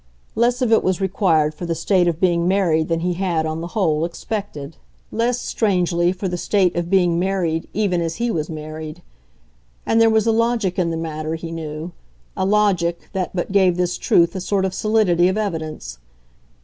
[0.33, 3.61] Less of it was required for the state of being married than he had, on
[3.61, 4.77] the whole, expected;
[5.11, 9.03] less, strangely, for the state of being married even as he was married.
[9.85, 11.91] And there was a logic in the matter, he knew;
[12.35, 15.99] a logic that but gave this truth a sort of solidity of evidence.